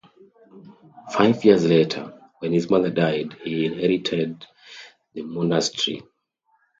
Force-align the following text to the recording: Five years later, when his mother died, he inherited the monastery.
Five 1.13 1.45
years 1.45 1.63
later, 1.63 2.19
when 2.39 2.53
his 2.53 2.71
mother 2.71 2.89
died, 2.89 3.37
he 3.43 3.67
inherited 3.67 4.47
the 5.13 5.21
monastery. 5.21 6.01